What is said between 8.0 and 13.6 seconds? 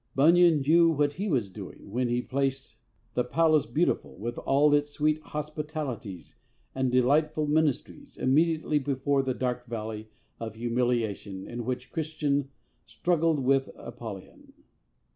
immediately before that dark Valley of Humiliation in which Christian struggled